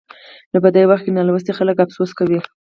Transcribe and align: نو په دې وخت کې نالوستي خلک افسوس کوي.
نو 0.51 0.57
په 0.63 0.69
دې 0.75 0.83
وخت 0.89 1.03
کې 1.05 1.11
نالوستي 1.15 1.51
خلک 1.59 1.77
افسوس 1.79 2.11
کوي. 2.19 2.39